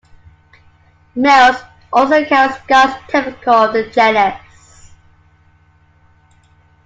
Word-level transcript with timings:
Males 1.15 1.57
also 1.93 2.25
carry 2.25 2.51
scars 2.63 2.91
typical 3.07 3.53
of 3.53 3.73
the 3.73 3.87
genus. 3.91 4.89